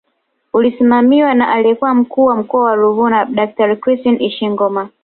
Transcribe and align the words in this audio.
Ulisimamiwa 0.53 1.33
na 1.35 1.49
aliyekuwa 1.53 1.95
Mkuu 1.95 2.25
wa 2.25 2.35
Mkoa 2.35 2.63
wa 2.65 2.75
Ruvuma 2.75 3.25
Daktari 3.25 3.77
Christine 3.77 4.25
Ishengoma 4.25 4.89